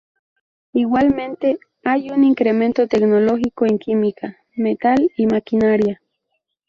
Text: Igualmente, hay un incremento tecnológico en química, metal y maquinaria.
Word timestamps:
Igualmente, 0.73 1.59
hay 1.83 2.09
un 2.09 2.23
incremento 2.23 2.87
tecnológico 2.87 3.67
en 3.67 3.77
química, 3.77 4.35
metal 4.55 5.11
y 5.15 5.27
maquinaria. 5.27 6.01